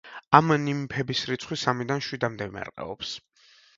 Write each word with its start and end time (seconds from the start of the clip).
ამ 0.37 0.47
ნიმფების 0.61 1.21
რიცხვი 1.31 1.57
სამიდან 1.65 2.01
შვიდამდე 2.07 2.49
მერყეობს. 2.57 3.13